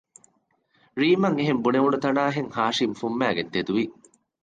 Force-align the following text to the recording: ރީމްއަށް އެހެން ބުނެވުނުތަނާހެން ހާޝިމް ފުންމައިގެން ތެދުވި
ރީމްއަށް 0.99 1.37
އެހެން 1.37 1.61
ބުނެވުނުތަނާހެން 1.63 2.51
ހާޝިމް 2.55 2.95
ފުންމައިގެން 2.99 3.51
ތެދުވި 3.53 3.85